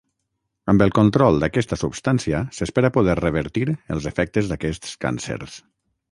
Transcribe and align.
Amb 0.71 0.83
el 0.83 0.91
control 0.99 1.35
d'aquesta 1.41 1.77
substància 1.81 2.39
s'espera 2.59 2.91
poder 2.95 3.15
revertir 3.19 3.65
els 3.97 4.09
efectes 4.13 4.49
d'aquests 4.53 4.97
càncers. 5.07 5.59